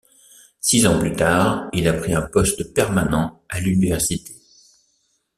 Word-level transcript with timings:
Six 0.59 0.87
ans 0.87 0.97
plus 0.97 1.13
tard, 1.15 1.69
il 1.73 1.87
a 1.87 1.93
pris 1.93 2.15
un 2.15 2.23
poste 2.23 2.73
permanent 2.73 3.43
à 3.49 3.59
l'université. 3.59 4.33